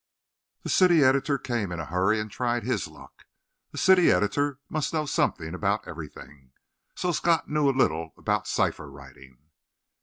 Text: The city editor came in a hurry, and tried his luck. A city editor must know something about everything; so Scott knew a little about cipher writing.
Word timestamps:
The 0.63 0.69
city 0.69 1.03
editor 1.03 1.37
came 1.37 1.71
in 1.71 1.79
a 1.79 1.85
hurry, 1.85 2.19
and 2.19 2.31
tried 2.31 2.63
his 2.63 2.87
luck. 2.87 3.25
A 3.71 3.77
city 3.77 4.09
editor 4.11 4.57
must 4.67 4.93
know 4.95 5.05
something 5.05 5.53
about 5.53 5.87
everything; 5.87 6.53
so 6.95 7.11
Scott 7.11 7.47
knew 7.51 7.69
a 7.69 7.69
little 7.69 8.11
about 8.17 8.47
cipher 8.47 8.89
writing. 8.89 9.37